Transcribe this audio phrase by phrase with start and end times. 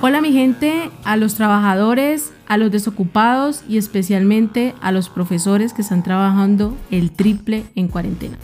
[0.00, 5.82] Hola mi gente, a los trabajadores, a los desocupados y especialmente a los profesores que
[5.82, 8.36] están trabajando el triple en cuarentena.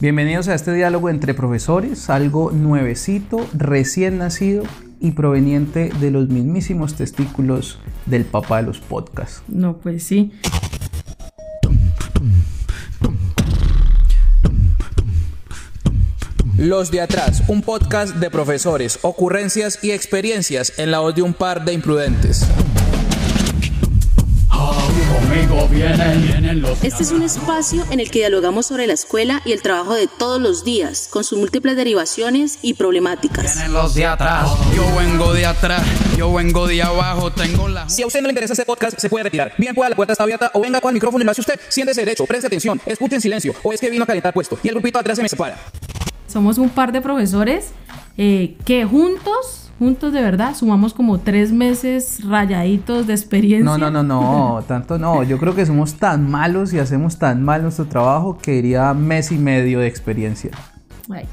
[0.00, 4.62] Bienvenidos a este diálogo entre profesores, algo nuevecito, recién nacido
[5.00, 9.42] y proveniente de los mismísimos testículos del papá de los podcasts.
[9.48, 10.32] No, pues sí.
[16.62, 21.34] Los de atrás, un podcast de profesores, ocurrencias y experiencias en la voz de un
[21.34, 22.46] par de imprudentes.
[26.84, 30.06] Este es un espacio en el que dialogamos sobre la escuela y el trabajo de
[30.06, 33.68] todos los días, con sus múltiples derivaciones y problemáticas.
[33.68, 35.82] los de atrás, yo vengo de atrás,
[36.16, 37.88] yo vengo de abajo, tengo la...
[37.88, 39.52] Si a usted no le interesa este podcast, se puede retirar.
[39.58, 41.58] Bien pueda, la puerta está abierta, o venga con el micrófono y lo hace usted.
[41.68, 44.68] Siéntese derecho, preste atención, escuche en silencio, o es que vino a calentar puesto, y
[44.68, 45.58] el grupito atrás se me separa.
[46.32, 47.74] Somos un par de profesores
[48.16, 53.64] eh, que juntos, juntos de verdad, sumamos como tres meses rayaditos de experiencia.
[53.64, 55.24] No, no, no, no, tanto no.
[55.24, 59.30] Yo creo que somos tan malos y hacemos tan mal nuestro trabajo que iría mes
[59.30, 60.52] y medio de experiencia.
[61.10, 61.26] Ay,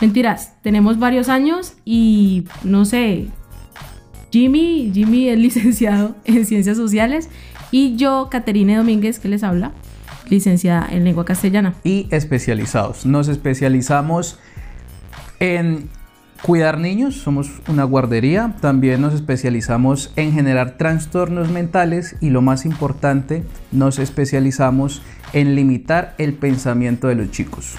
[0.00, 3.28] mentiras, tenemos varios años y no sé,
[4.32, 7.28] Jimmy, Jimmy es licenciado en Ciencias Sociales
[7.70, 9.70] y yo, Caterine Domínguez, que les habla,
[10.30, 11.74] licenciada en Lengua Castellana.
[11.84, 13.04] Y especializados.
[13.04, 14.38] Nos especializamos
[15.40, 15.90] en
[16.42, 18.54] cuidar niños, somos una guardería.
[18.60, 26.14] También nos especializamos en generar trastornos mentales y lo más importante, nos especializamos en limitar
[26.18, 27.76] el pensamiento de los chicos.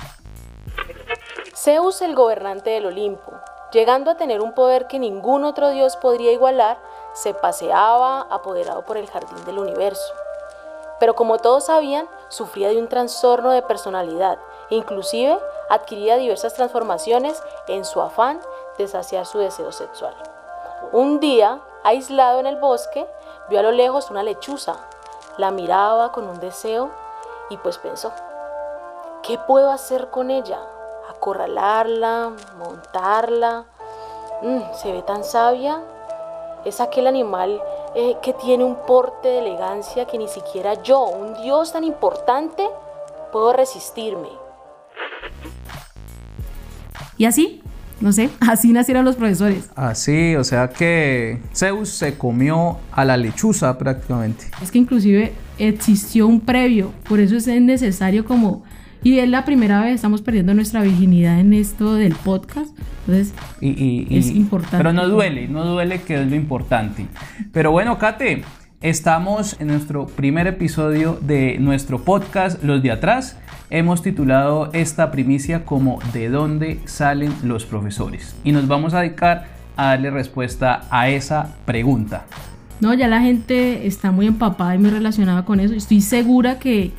[1.56, 3.34] Zeus, el gobernante del Olimpo,
[3.72, 6.80] llegando a tener un poder que ningún otro dios podría igualar,
[7.14, 10.14] se paseaba apoderado por el jardín del universo.
[11.00, 14.40] Pero como todos sabían, sufría de un trastorno de personalidad
[14.72, 15.38] inclusive
[15.70, 18.40] adquiría diversas transformaciones en su afán
[18.78, 20.16] de saciar su deseo sexual.
[20.92, 23.08] Un día, aislado en el bosque,
[23.50, 24.78] vio a lo lejos una lechuza,
[25.38, 26.90] la miraba con un deseo
[27.50, 28.12] y pues pensó,
[29.24, 30.60] ¿qué puedo hacer con ella?
[31.10, 33.66] Acorralarla, montarla.
[34.42, 35.82] Mm, se ve tan sabia.
[36.64, 37.62] Es aquel animal
[37.96, 42.64] eh, que tiene un porte de elegancia que ni siquiera yo, un dios tan importante,
[43.32, 44.30] puedo resistirme.
[47.18, 47.62] Y así,
[48.00, 49.70] no sé, así nacieron los profesores.
[49.76, 54.46] Así, o sea que Zeus se comió a la lechuza prácticamente.
[54.62, 58.64] Es que inclusive existió un previo, por eso es necesario como...
[59.04, 62.78] Y es la primera vez estamos perdiendo nuestra virginidad en esto del podcast.
[63.08, 64.78] Entonces, Y, y- y- Es importante.
[64.78, 67.08] Pero no duele, no duele que es lo importante.
[67.52, 68.44] Pero bueno, Kate,
[68.82, 73.38] estamos en nuestro primer episodio de nuestro podcast Los de Atrás.
[73.72, 78.36] Hemos titulado esta primicia como ¿De dónde salen los profesores?
[78.44, 79.48] Y nos vamos a dedicar
[79.78, 82.26] a darle respuesta a esa pregunta.
[82.82, 85.74] no, ya la gente está muy empapada y muy relacionada con eso.
[85.74, 86.92] Estoy segura que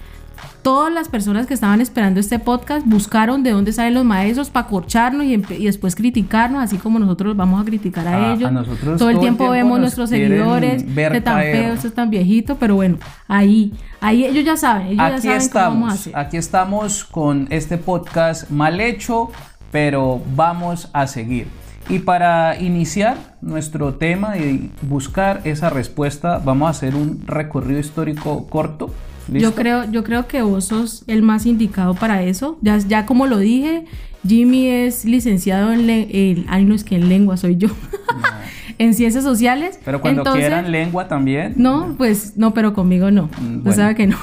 [0.63, 4.67] todas las personas que estaban esperando este podcast buscaron de dónde salen los maestros para
[4.69, 8.49] corcharnos y, después criticarnos, así como nosotros vamos a criticar a, A- ellos.
[8.49, 12.11] a nosotros todo el tiempo tiempo vemos nuestros seguidores, que tan feo, este es tan
[12.11, 12.99] viejito, pero bueno,
[13.29, 16.17] ahí, ahí ellos ya saben, ellos ya Aquí saben cómo vamos a estamos, hacer.
[16.17, 19.31] aquí estamos con este podcast mal hecho,
[19.71, 21.49] pero vamos a seguir.
[21.89, 28.47] Y para iniciar nuestro tema y buscar esa respuesta, vamos a hacer un recorrido histórico
[28.47, 28.91] corto.
[29.31, 29.49] ¿Listo?
[29.51, 32.59] Yo creo, yo creo que vos sos el más indicado para eso.
[32.63, 33.85] Ya, ya como lo dije,
[34.27, 37.69] Jimmy es licenciado en, le- en- ay no es que en lengua soy yo,
[38.79, 39.79] en ciencias sociales.
[39.85, 43.25] Pero cuando Entonces, quieran lengua también, No, pues no, pero conmigo no.
[43.41, 43.73] Mm, No bueno.
[43.77, 44.17] sabe que no.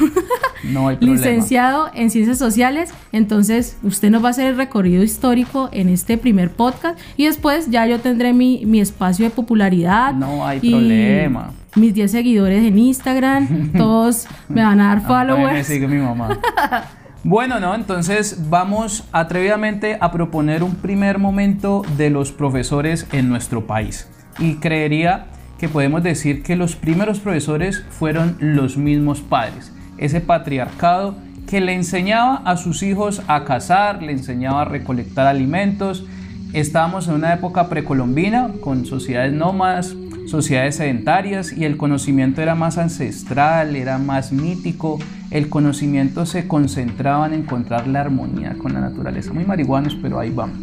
[0.72, 1.18] No hay problema.
[1.18, 6.18] Licenciado en ciencias sociales, entonces usted nos va a hacer el recorrido histórico en este
[6.18, 10.14] primer podcast y después ya yo tendré mi, mi espacio de popularidad.
[10.14, 11.54] No hay y problema.
[11.76, 15.68] Mis 10 seguidores en Instagram, todos me van a dar también me followers.
[15.68, 16.40] sigue mi mamá.
[17.24, 23.68] Bueno, no, entonces vamos atrevidamente a proponer un primer momento de los profesores en nuestro
[23.68, 24.10] país.
[24.40, 25.26] Y creería
[25.60, 29.74] que podemos decir que los primeros profesores fueron los mismos padres.
[30.00, 31.16] Ese patriarcado
[31.46, 36.06] que le enseñaba a sus hijos a cazar, le enseñaba a recolectar alimentos.
[36.54, 39.96] Estábamos en una época precolombina con sociedades nómadas,
[40.28, 45.00] sociedades sedentarias y el conocimiento era más ancestral, era más mítico,
[45.32, 49.34] el conocimiento se concentraba en encontrar la armonía con la naturaleza.
[49.34, 50.54] Muy marihuanos, pero ahí van.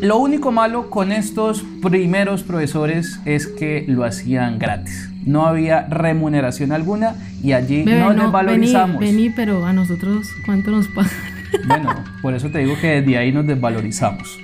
[0.00, 5.10] Lo único malo con estos primeros profesores es que lo hacían gratis.
[5.26, 8.98] No había remuneración alguna y allí Bebé, no, no, les valorizamos.
[8.98, 11.10] Vení, vení, pero a nosotros, ¿cuánto nos pagan?
[11.66, 14.38] Bueno, por eso te digo que desde ahí nos desvalorizamos.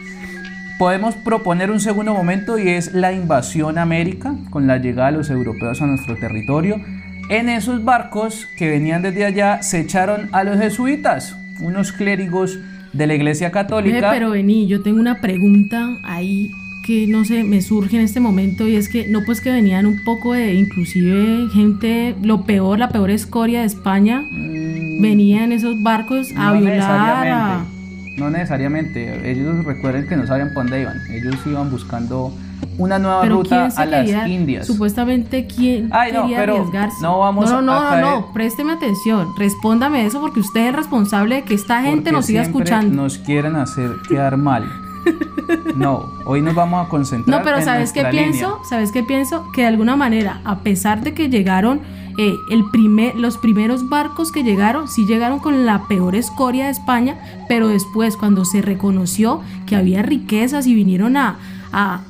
[0.77, 5.19] podemos proponer un segundo momento y es la invasión a América con la llegada de
[5.19, 6.81] los europeos a nuestro territorio.
[7.31, 12.59] En esos barcos que venían desde allá se echaron a los jesuitas, unos clérigos
[12.97, 14.11] de la Iglesia Católica.
[14.11, 16.51] pero vení, yo tengo una pregunta ahí
[16.87, 19.87] que no sé, me surge en este momento y es que no pues que venían
[19.87, 25.83] un poco de inclusive gente, lo peor, la peor escoria de España, mm, venían esos
[25.83, 27.65] barcos a violar a...
[28.17, 32.33] No necesariamente, ellos recuerden que no sabían por dónde iban, ellos iban buscando
[32.79, 34.67] una nueva ruta a las Indias.
[34.67, 36.97] Supuestamente, ¿quién quería arriesgarse?
[37.03, 41.43] No, vamos no, no, no, no, présteme atención, respóndame eso porque usted es responsable de
[41.43, 43.03] que esta gente nos siga escuchando.
[43.03, 44.69] Nos quieren hacer quedar mal.
[45.77, 47.39] No, hoy nos vamos a concentrar.
[47.39, 48.61] No, pero ¿sabes qué pienso?
[48.69, 49.47] ¿Sabes qué pienso?
[49.53, 51.83] Que de alguna manera, a pesar de que llegaron
[52.19, 56.71] eh, el primer, los primeros barcos que llegaron, sí llegaron con la peor escoria de
[56.71, 57.19] España,
[57.49, 61.37] pero después cuando se reconoció que había riquezas y vinieron a,
[61.73, 62.01] a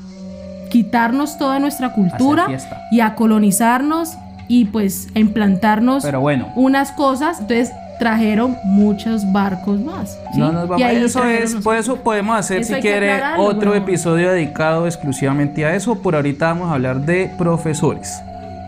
[0.76, 2.49] quitarnos toda nuestra cultura
[2.90, 6.52] y a colonizarnos y pues a implantarnos pero bueno.
[6.55, 10.20] unas cosas, entonces trajeron muchos barcos más.
[10.37, 15.64] No nos vamos, eso es, por eso podemos hacer si quiere otro episodio dedicado exclusivamente
[15.64, 16.02] a eso.
[16.02, 18.20] Por ahorita vamos a hablar de profesores.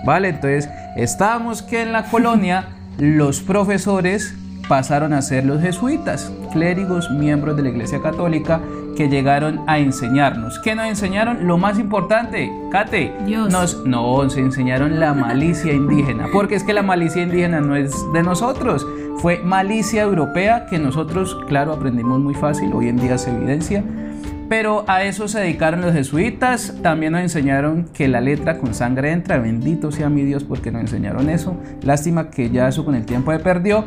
[0.06, 0.30] ¿Vale?
[0.30, 4.32] Entonces, estábamos que en la colonia los profesores
[4.68, 8.60] pasaron a ser los jesuitas, clérigos, miembros de la Iglesia Católica
[8.96, 10.58] que llegaron a enseñarnos.
[10.58, 11.46] ¿Qué nos enseñaron?
[11.46, 13.50] Lo más importante, Kate, Dios.
[13.50, 17.94] nos no, se enseñaron la malicia indígena, porque es que la malicia indígena no es
[18.12, 18.86] de nosotros,
[19.18, 23.84] fue malicia europea que nosotros, claro, aprendimos muy fácil, hoy en día se evidencia.
[24.48, 29.12] Pero a eso se dedicaron los jesuitas, también nos enseñaron que la letra con sangre
[29.12, 33.04] entra, bendito sea mi Dios porque nos enseñaron eso, lástima que ya eso con el
[33.04, 33.84] tiempo se perdió,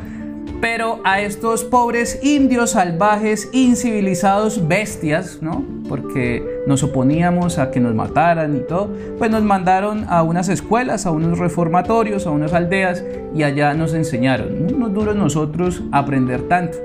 [0.62, 5.66] pero a estos pobres indios salvajes, incivilizados, bestias, ¿no?
[5.90, 11.06] Porque nos oponíamos a que nos mataran y todo, pues nos mandaron a unas escuelas,
[11.06, 13.04] a unos reformatorios, a unas aldeas
[13.36, 14.74] y allá nos enseñaron.
[14.76, 16.78] Unos duros nosotros aprender tanto.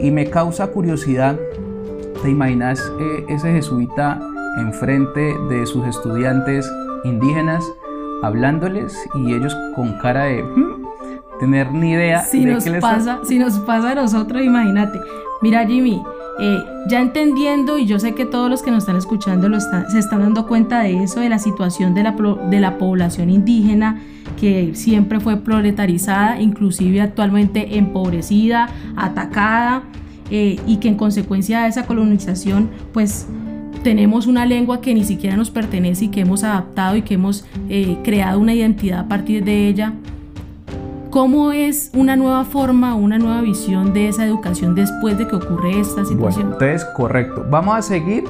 [0.00, 1.36] Y me causa curiosidad,
[2.22, 4.20] ¿te imaginas eh, ese jesuita
[4.58, 6.70] enfrente de sus estudiantes
[7.02, 7.64] indígenas
[8.22, 10.42] hablándoles y ellos con cara de...
[10.42, 10.83] Hmm,
[11.40, 15.00] tener ni idea si nos pasa si nos pasa a nosotros imagínate.
[15.42, 16.00] Mira Jimmy
[16.40, 19.98] eh, ya entendiendo y yo sé que todos los que nos están escuchando lo se
[19.98, 22.16] están dando cuenta de eso de la situación de la,
[22.50, 24.00] de la población indígena
[24.40, 29.84] que siempre fue proletarizada inclusive actualmente empobrecida atacada
[30.30, 33.28] eh, y que en consecuencia de esa colonización pues
[33.84, 37.44] tenemos una lengua que ni siquiera nos pertenece y que hemos adaptado y que hemos
[37.68, 39.92] eh, creado una identidad a partir de ella
[41.14, 45.78] ¿Cómo es una nueva forma, una nueva visión de esa educación después de que ocurre
[45.78, 46.50] esta situación?
[46.50, 47.46] Bueno, entonces, correcto.
[47.48, 48.24] Vamos a seguir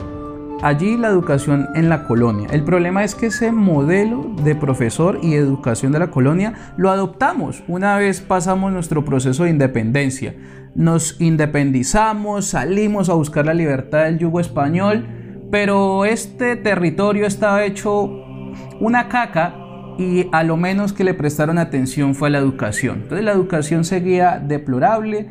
[0.60, 2.46] allí la educación en la colonia.
[2.52, 7.64] El problema es que ese modelo de profesor y educación de la colonia lo adoptamos
[7.68, 10.34] una vez pasamos nuestro proceso de independencia.
[10.74, 15.06] Nos independizamos, salimos a buscar la libertad del yugo español,
[15.50, 18.10] pero este territorio estaba hecho
[18.78, 19.63] una caca
[19.98, 23.02] y a lo menos que le prestaron atención fue a la educación.
[23.02, 25.28] Entonces la educación seguía deplorable,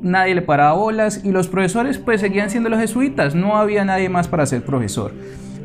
[0.00, 4.08] nadie le paraba bolas y los profesores pues seguían siendo los jesuitas, no había nadie
[4.08, 5.12] más para ser profesor.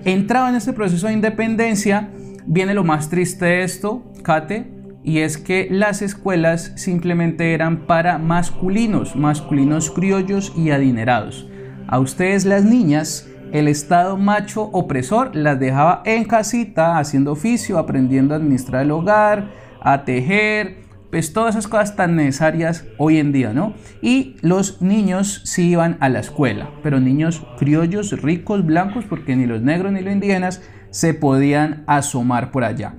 [0.06, 2.10] Entraba en este proceso de independencia,
[2.46, 4.72] viene lo más triste de esto, Kate,
[5.04, 11.48] y es que las escuelas simplemente eran para masculinos, masculinos criollos y adinerados.
[11.88, 18.34] A ustedes las niñas el Estado macho opresor las dejaba en casita haciendo oficio, aprendiendo
[18.34, 19.52] a administrar el hogar,
[19.82, 23.74] a tejer, pues todas esas cosas tan necesarias hoy en día, ¿no?
[24.02, 29.46] Y los niños sí iban a la escuela, pero niños criollos, ricos, blancos, porque ni
[29.46, 32.96] los negros ni los indígenas se podían asomar por allá.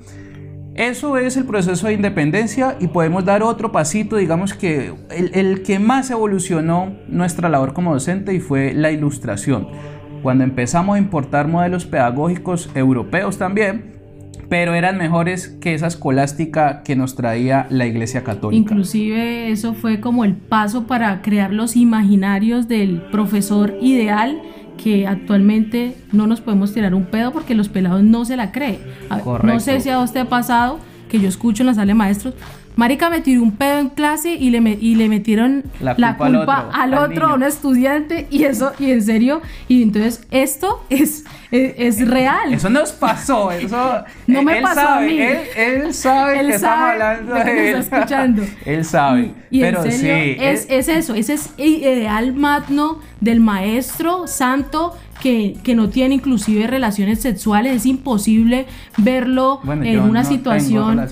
[0.74, 5.80] Eso es el proceso de independencia y podemos dar otro pasito, digamos que el, que
[5.80, 9.66] más evolucionó nuestra labor como docente y fue la ilustración
[10.22, 13.98] cuando empezamos a importar modelos pedagógicos europeos también,
[14.48, 18.58] pero eran mejores que esa escolástica que nos traía la Iglesia Católica.
[18.58, 24.40] Inclusive eso fue como el paso para crear los imaginarios del profesor ideal
[24.82, 28.78] que actualmente no nos podemos tirar un pedo porque los pelados no se la creen.
[29.42, 30.78] No sé si a usted ha pasado
[31.10, 32.34] que yo escucho en la sala de maestros,
[32.78, 36.94] Marica me tiró un pedo en clase y le, y le metieron la culpa, al
[36.94, 42.54] otro, a un estudiante, y eso, y en serio, y entonces esto es, es, real.
[42.54, 44.04] Eso nos pasó, eso.
[44.28, 45.18] no me pasó a mí.
[45.18, 47.76] Él, sabe que estamos hablando de, él.
[47.78, 48.42] Está escuchando.
[48.64, 49.34] él sabe.
[49.50, 50.40] Y, pero en serio, sí.
[50.40, 56.68] Es, es, eso, ese es ideal magno del maestro santo que, que no tiene inclusive
[56.68, 58.66] relaciones sexuales, es imposible
[58.98, 61.08] verlo Bueno, en una no situación.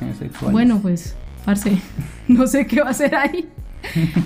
[0.52, 1.78] Bueno, pues, parce,
[2.28, 3.48] no sé qué va a hacer ahí.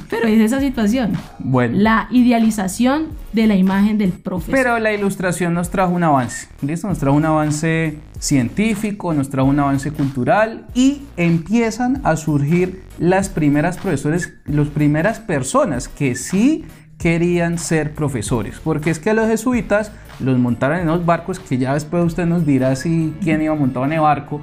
[0.08, 1.12] Pero es esa situación.
[1.38, 1.76] Bueno.
[1.76, 4.54] La idealización de la imagen del profesor.
[4.54, 6.88] Pero la ilustración nos trajo un avance, ¿listo?
[6.88, 13.28] Nos trajo un avance científico, nos trajo un avance cultural y empiezan a surgir las
[13.28, 16.64] primeras profesores, las primeras personas que sí
[16.96, 21.74] querían ser profesores, porque es que los jesuitas los montaron en los barcos, que ya
[21.74, 24.42] después usted nos dirá si quién iba montado en el barco,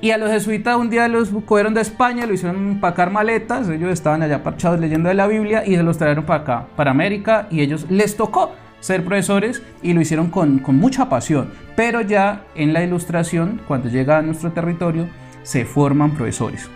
[0.00, 3.90] y a los jesuitas un día los cogieron de España, lo hicieron empacar maletas, ellos
[3.92, 7.46] estaban allá parchados leyendo de la Biblia y se los trajeron para acá, para América,
[7.50, 11.50] y ellos les tocó ser profesores y lo hicieron con, con mucha pasión.
[11.76, 15.06] Pero ya en la ilustración, cuando llega a nuestro territorio,
[15.42, 16.70] se forman profesores.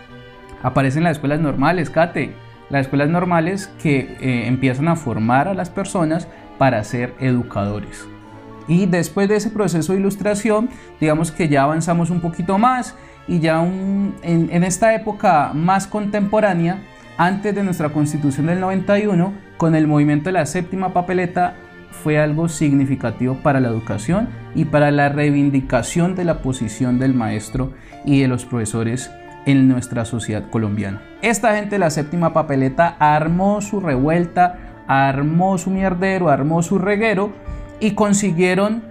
[0.62, 2.34] Aparecen las escuelas normales, Kate,
[2.70, 6.28] las escuelas normales que eh, empiezan a formar a las personas
[6.58, 8.06] para ser educadores.
[8.66, 13.40] Y después de ese proceso de ilustración, digamos que ya avanzamos un poquito más y
[13.40, 16.78] ya en, en esta época más contemporánea,
[17.16, 21.54] antes de nuestra constitución del 91, con el movimiento de la séptima papeleta,
[22.02, 27.72] fue algo significativo para la educación y para la reivindicación de la posición del maestro
[28.04, 29.10] y de los profesores
[29.46, 31.02] en nuestra sociedad colombiana.
[31.22, 37.32] Esta gente de la séptima papeleta armó su revuelta, armó su mierdero, armó su reguero
[37.80, 38.82] y consiguieron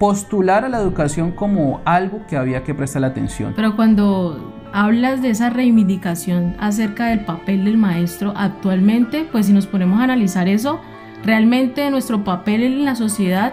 [0.00, 3.52] postular a la educación como algo que había que prestar atención.
[3.54, 9.66] Pero cuando hablas de esa reivindicación acerca del papel del maestro actualmente, pues si nos
[9.66, 10.80] ponemos a analizar eso,
[11.22, 13.52] realmente nuestro papel en la sociedad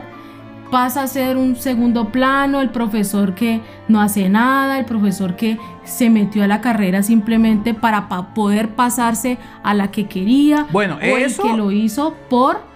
[0.71, 5.57] pasa a ser un segundo plano, el profesor que no hace nada, el profesor que
[5.83, 10.95] se metió a la carrera simplemente para pa- poder pasarse a la que quería, Bueno,
[10.95, 12.66] o eso- el que lo hizo por,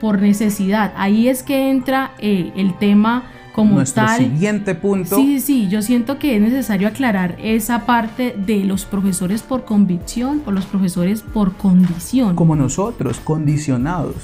[0.00, 0.92] por necesidad.
[0.96, 4.18] Ahí es que entra eh, el tema como Nuestro tal.
[4.18, 5.16] siguiente punto.
[5.16, 9.64] Sí, sí, sí, yo siento que es necesario aclarar esa parte de los profesores por
[9.64, 12.36] convicción o los profesores por condición.
[12.36, 14.14] Como nosotros, condicionados.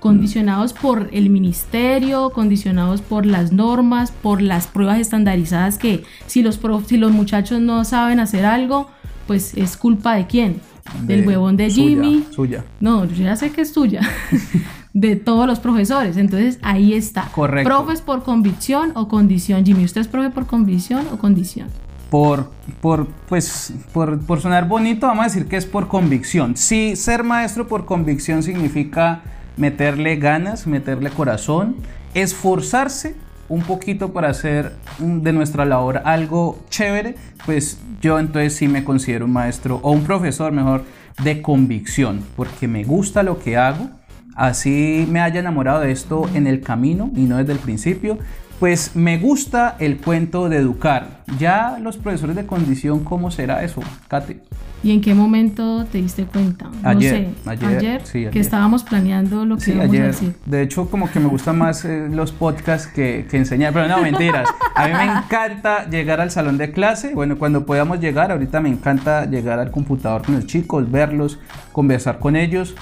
[0.00, 6.58] Condicionados por el ministerio, condicionados por las normas, por las pruebas estandarizadas que si los,
[6.58, 8.88] prof- si los muchachos no saben hacer algo,
[9.26, 10.60] pues es culpa de quién?
[11.04, 12.24] Del De- huevón de suya, Jimmy.
[12.30, 12.64] Suya.
[12.80, 14.02] No, yo ya sé que es tuya.
[14.94, 16.16] de todos los profesores.
[16.16, 17.28] Entonces ahí está.
[17.32, 17.68] Correcto.
[17.68, 19.66] Profes por convicción o condición.
[19.66, 21.68] Jimmy, ¿usted es profe por convicción o condición?
[22.08, 26.56] Por, por, pues, por, por sonar bonito, vamos a decir que es por convicción.
[26.56, 29.22] Si ser maestro por convicción significa
[29.56, 31.76] meterle ganas, meterle corazón,
[32.14, 33.16] esforzarse
[33.48, 39.24] un poquito para hacer de nuestra labor algo chévere, pues yo entonces sí me considero
[39.24, 40.84] un maestro o un profesor mejor
[41.22, 43.90] de convicción, porque me gusta lo que hago,
[44.34, 48.18] así me haya enamorado de esto en el camino y no desde el principio,
[48.60, 51.22] pues me gusta el cuento de educar.
[51.38, 54.40] Ya los profesores de condición, ¿cómo será eso, Kate?
[54.82, 56.66] ¿Y en qué momento te diste cuenta?
[56.82, 58.30] No Ayer, sé, ayer, sí, ayer.
[58.30, 60.06] que estábamos planeando lo que Sí, íbamos a ayer.
[60.08, 60.34] decir.
[60.44, 63.72] De hecho, como que me gustan más eh, los podcasts que, que enseñar.
[63.72, 64.46] Pero no, mentiras.
[64.74, 67.14] A mí me encanta llegar al salón de clase.
[67.14, 71.38] Bueno, cuando podamos llegar, ahorita me encanta llegar al computador con los chicos, verlos,
[71.72, 72.74] conversar con ellos.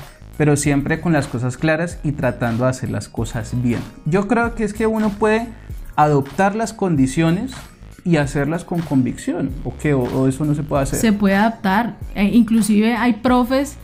[0.43, 3.79] Pero siempre con las cosas claras y tratando de hacer las cosas bien.
[4.07, 5.47] Yo creo que es que uno puede
[5.95, 7.53] adoptar las condiciones
[8.05, 9.53] y hacerlas con convicción.
[9.63, 9.95] ¿O qué?
[9.95, 10.99] ¿O, o eso no se puede hacer?
[10.99, 11.97] Se puede adaptar.
[12.17, 13.77] Eh, inclusive hay profes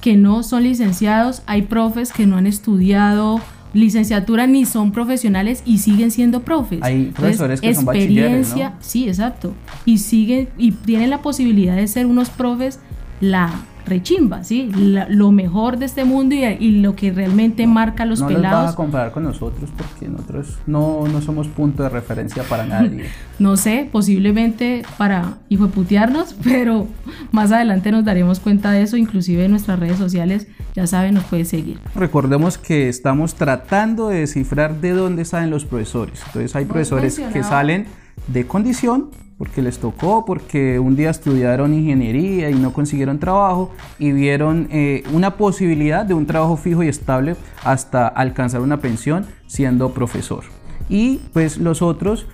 [0.00, 3.42] que no son licenciados, hay profes que no han estudiado
[3.74, 6.78] licenciatura ni son profesionales y siguen siendo profes.
[6.80, 8.72] Hay profesores que son experiencia, bachilleres, ¿no?
[8.80, 9.52] sí, exacto.
[9.84, 12.78] Y siguen y tienen la posibilidad de ser unos profes
[13.20, 13.50] la
[13.86, 14.70] rechimba, ¿sí?
[14.76, 18.28] La- lo mejor de este mundo y, y lo que realmente marca a los no
[18.28, 18.72] los vas pelados.
[18.72, 23.04] a comparar con nosotros porque nosotros no, no somos punto de referencia para nadie.
[23.38, 26.86] No sé, posiblemente para hijo de putearnos, pero
[27.32, 31.24] más adelante nos daremos cuenta de eso, inclusive en nuestras redes sociales, ya saben, nos
[31.24, 31.78] puede seguir.
[31.94, 36.22] Recordemos que estamos tratando de descifrar de dónde salen los profesores.
[36.26, 37.86] Entonces hay profesores que salen
[38.28, 44.12] de condición porque les tocó, porque un día estudiaron ingeniería y no consiguieron trabajo y
[44.12, 49.92] vieron eh, una posibilidad de un trabajo fijo y estable hasta alcanzar una pensión siendo
[49.92, 50.44] profesor.
[50.88, 52.26] Y pues los otros,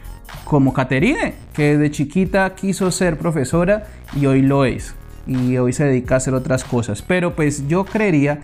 [0.45, 4.95] como Caterine, que de chiquita quiso ser profesora y hoy lo es.
[5.27, 7.03] Y hoy se dedica a hacer otras cosas.
[7.03, 8.43] Pero pues yo creería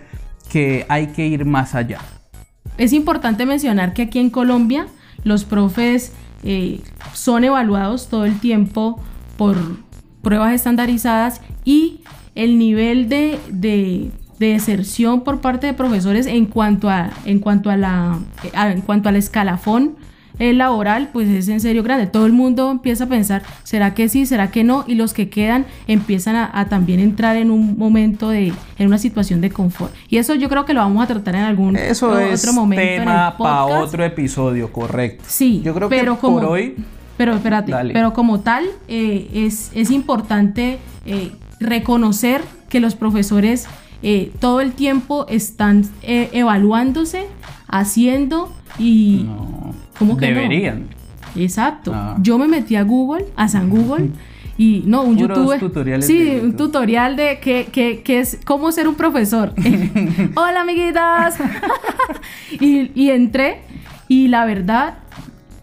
[0.50, 2.00] que hay que ir más allá.
[2.76, 4.86] Es importante mencionar que aquí en Colombia
[5.24, 6.12] los profes
[6.44, 6.80] eh,
[7.14, 9.00] son evaluados todo el tiempo
[9.36, 9.56] por
[10.22, 12.00] pruebas estandarizadas y
[12.34, 17.70] el nivel de, de de deserción por parte de profesores en cuanto a, en cuanto
[17.70, 18.20] a la,
[18.54, 19.96] a- en cuanto al escalafón
[20.38, 22.06] eh, laboral, pues es en serio grande.
[22.06, 24.26] Todo el mundo empieza a pensar, ¿será que sí?
[24.26, 24.84] ¿Será que no?
[24.86, 28.98] Y los que quedan empiezan a, a también entrar en un momento de, en una
[28.98, 29.92] situación de confort.
[30.08, 32.82] Y eso yo creo que lo vamos a tratar en algún Eso otro, es momento.
[32.82, 35.24] tema para otro episodio, correcto.
[35.26, 36.76] Sí, Yo creo pero que como, por hoy
[37.16, 37.92] Pero espérate, Dale.
[37.92, 43.66] pero como tal, eh, es, es importante eh, reconocer que los profesores
[44.02, 47.26] eh, todo el tiempo están eh, evaluándose,
[47.66, 49.24] haciendo y...
[49.26, 50.36] no, ¿Cómo que no?
[50.36, 50.86] deberían.
[51.36, 51.92] Exacto.
[51.94, 52.16] Ah.
[52.20, 54.10] Yo me metí a Google, a San Google.
[54.56, 55.60] Y no, un Puros youtuber.
[55.60, 56.56] tutoriales sí, de un YouTube.
[56.56, 59.54] tutorial de que, que, que es cómo ser un profesor.
[60.34, 61.36] Hola, amiguitas.
[62.60, 63.60] y, y entré
[64.08, 64.98] y la verdad,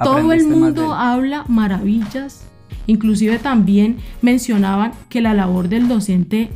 [0.01, 2.45] todo el mundo habla maravillas.
[2.87, 6.49] Inclusive también mencionaban que la labor del docente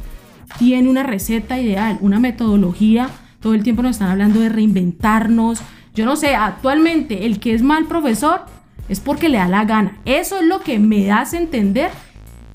[0.59, 3.09] tiene una receta ideal, una metodología.
[3.41, 5.61] Todo el tiempo nos están hablando de reinventarnos.
[5.99, 8.45] Yo no sé, actualmente el que es mal profesor
[8.87, 9.97] es porque le da la gana.
[10.05, 11.91] Eso es lo que me hace entender.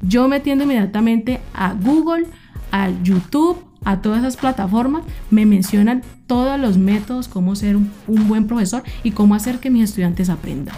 [0.01, 2.27] Yo metiendo inmediatamente a Google,
[2.73, 8.29] a YouTube, a todas esas plataformas, me mencionan todos los métodos, cómo ser un, un
[8.29, 10.75] buen profesor y cómo hacer que mis estudiantes aprendan.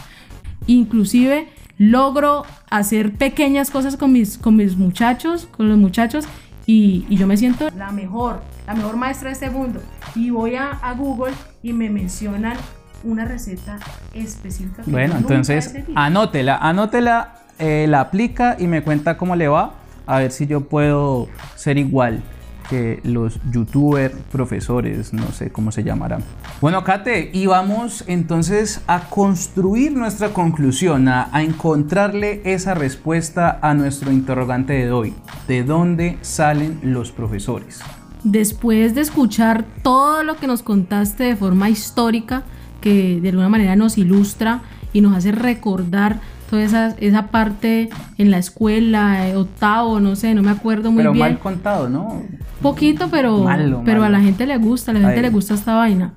[0.66, 1.46] Inclusive
[1.78, 6.24] logro hacer pequeñas cosas con mis, con mis muchachos, con los muchachos,
[6.66, 9.80] y, y yo me siento la mejor, la mejor maestra de este mundo.
[10.14, 11.32] Y voy a, a Google
[11.62, 12.56] y me mencionan
[13.04, 13.78] una receta
[14.12, 14.82] específica.
[14.82, 19.74] que Bueno, entonces anótela, anótela, eh, la aplica y me cuenta cómo le va.
[20.06, 22.22] A ver si yo puedo ser igual
[22.68, 26.22] que los youtubers, profesores, no sé cómo se llamarán.
[26.60, 33.74] Bueno, Kate, y vamos entonces a construir nuestra conclusión, a, a encontrarle esa respuesta a
[33.74, 35.14] nuestro interrogante de hoy.
[35.48, 37.80] ¿De dónde salen los profesores?
[38.24, 42.42] Después de escuchar todo lo que nos contaste de forma histórica,
[42.80, 46.20] que de alguna manera nos ilustra y nos hace recordar
[46.50, 47.88] toda esa, esa parte
[48.18, 51.26] en la escuela, eh, octavo, no sé, no me acuerdo muy Pero bien.
[51.26, 52.22] mal contado, ¿no?
[52.62, 55.74] Poquito, pero, Malo, pero a la gente le gusta, a la gente le gusta esta
[55.74, 56.14] vaina.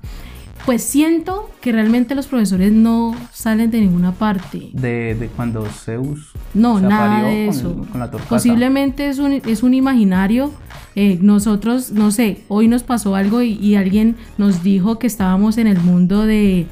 [0.66, 4.68] Pues siento que realmente los profesores no salen de ninguna parte.
[4.74, 7.86] De, de cuando Zeus No, se nada de con- eso.
[7.90, 8.10] con la.
[8.10, 10.52] Posiblemente es un, es un imaginario.
[10.96, 15.56] Eh, nosotros, no sé, hoy nos pasó algo y, y alguien nos dijo que estábamos
[15.56, 16.66] en el mundo de,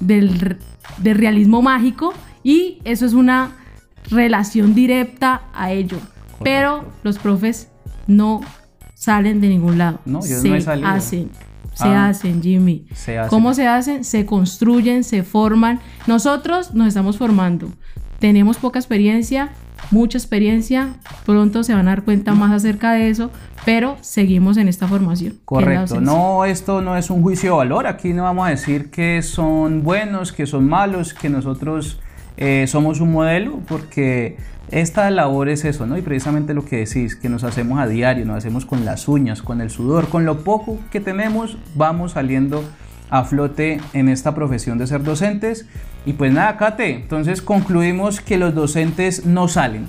[0.00, 0.58] del,
[0.98, 2.12] del realismo mágico
[2.46, 3.56] y eso es una
[4.08, 5.98] relación directa a ello.
[6.44, 7.68] Pero los profes
[8.06, 8.40] no
[8.94, 9.98] salen de ningún lado.
[10.04, 10.88] No, yo se no he salido.
[10.88, 11.30] hacen.
[11.74, 12.06] Se Ah.
[12.08, 12.86] hacen, Jimmy.
[12.94, 13.30] Se hacen.
[13.30, 14.04] ¿Cómo se hacen?
[14.04, 15.80] Se construyen, se forman.
[16.06, 17.68] Nosotros nos estamos formando.
[18.20, 19.50] Tenemos poca experiencia,
[19.90, 20.94] mucha experiencia.
[21.26, 23.30] Pronto se van a dar cuenta más acerca de eso,
[23.64, 25.34] pero seguimos en esta formación.
[25.44, 29.20] Correcto, no, esto no es un juicio de valor, aquí no vamos a decir que
[29.22, 31.98] son buenos, que son malos, que nosotros
[32.36, 34.36] eh, somos un modelo, porque
[34.70, 35.96] esta labor es eso, ¿no?
[35.96, 39.42] Y precisamente lo que decís, que nos hacemos a diario, nos hacemos con las uñas,
[39.42, 42.64] con el sudor, con lo poco que tenemos, vamos saliendo
[43.08, 45.66] a flote en esta profesión de ser docentes.
[46.04, 49.86] Y pues nada, Kate, entonces concluimos que los docentes no salen,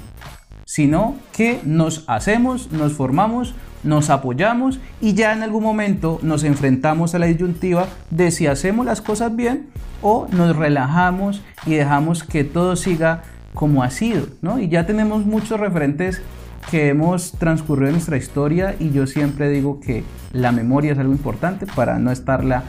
[0.67, 7.15] sino que nos hacemos, nos formamos, nos apoyamos y ya en algún momento nos enfrentamos
[7.15, 9.67] a la disyuntiva de si hacemos las cosas bien
[10.01, 14.59] o nos relajamos y dejamos que todo siga como ha sido, ¿no?
[14.59, 16.21] Y ya tenemos muchos referentes
[16.69, 20.03] que hemos transcurrido en nuestra historia y yo siempre digo que
[20.33, 22.63] la memoria es algo importante para no estarla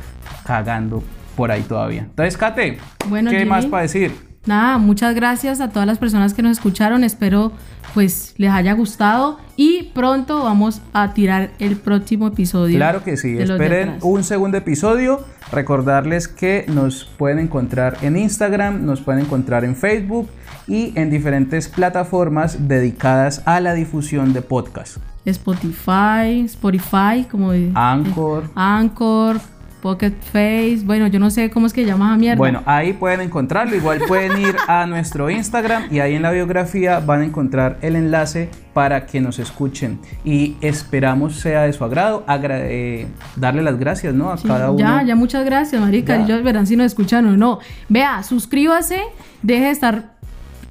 [0.46, 1.02] cagando
[1.36, 2.02] por ahí todavía.
[2.02, 3.50] Entonces, Kate, Bueno, ¿qué Jimmy.
[3.50, 4.27] más para decir?
[4.48, 7.04] Nada, muchas gracias a todas las personas que nos escucharon.
[7.04, 7.52] Espero
[7.92, 12.74] pues les haya gustado y pronto vamos a tirar el próximo episodio.
[12.76, 15.22] Claro que sí, esperen un segundo episodio.
[15.52, 20.30] Recordarles que nos pueden encontrar en Instagram, nos pueden encontrar en Facebook
[20.66, 24.96] y en diferentes plataformas dedicadas a la difusión de podcast.
[25.26, 28.44] Spotify, Spotify, como Anchor.
[28.44, 29.40] eh, Anchor,
[29.80, 32.36] Pocket Face, bueno, yo no sé cómo es que llamas a mierda.
[32.38, 33.76] Bueno, ahí pueden encontrarlo.
[33.76, 37.94] Igual pueden ir a nuestro Instagram y ahí en la biografía van a encontrar el
[37.96, 39.98] enlace para que nos escuchen.
[40.24, 42.24] Y esperamos sea de su agrado.
[42.26, 44.30] Agra- eh, darle las gracias ¿no?
[44.30, 44.78] a Sí, cada uno.
[44.80, 46.16] Ya, ya, muchas gracias, marica.
[46.16, 46.24] Ya.
[46.24, 47.58] Ellos verán si nos escuchan o no.
[47.88, 49.00] Vea, suscríbase,
[49.42, 50.14] deje de estar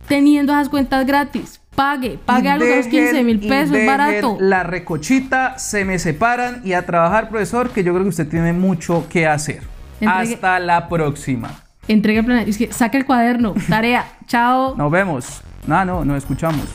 [0.07, 1.61] teniendo esas cuentas gratis.
[1.77, 4.37] Pague, pague algo de los dejen- 15 mil pesos, es barato.
[4.39, 8.51] La recochita, se me separan y a trabajar, profesor, que yo creo que usted tiene
[8.51, 9.61] mucho que hacer.
[10.01, 11.51] Entregue- Hasta la próxima.
[11.87, 12.39] Entregue el plan.
[12.39, 13.53] Es que saque el cuaderno.
[13.69, 14.05] Tarea.
[14.25, 14.75] Chao.
[14.75, 15.41] Nos vemos.
[15.67, 16.65] No, no, nos escuchamos.